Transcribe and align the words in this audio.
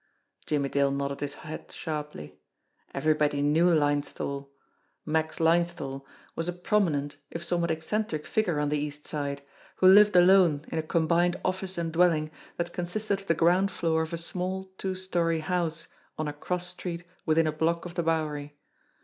Jimmie 0.47 0.69
Dale 0.69 0.89
nodded 0.89 1.19
his 1.19 1.33
head 1.45 1.71
sharply. 1.71 2.39
Everybody 2.91 3.43
knew 3.43 3.69
Linesthal. 3.69 4.49
Max 5.05 5.37
Linesthal 5.39 6.07
was 6.35 6.49
a 6.49 6.53
promi 6.53 6.89
nent, 6.89 7.17
if 7.29 7.43
somewhat 7.43 7.69
eccentric 7.69 8.25
figure 8.25 8.59
on 8.59 8.69
the 8.69 8.79
East 8.79 9.05
Side, 9.05 9.43
who 9.75 9.85
lived 9.85 10.15
alone 10.15 10.65
in 10.69 10.79
a 10.79 10.81
combined 10.81 11.39
office 11.45 11.77
and 11.77 11.93
dwelling 11.93 12.31
that 12.57 12.73
consisted 12.73 13.19
of 13.21 13.27
the 13.27 13.35
ground 13.35 13.69
floor 13.69 14.01
of 14.01 14.11
a 14.11 14.17
small, 14.17 14.63
two 14.79 14.95
story 14.95 15.41
house 15.41 15.87
on 16.17 16.27
a 16.27 16.33
cross 16.33 16.65
street 16.69 17.05
within 17.27 17.45
a 17.45 17.51
block 17.51 17.85
of 17.85 17.93
the 17.93 18.01
Bowery. 18.01 18.57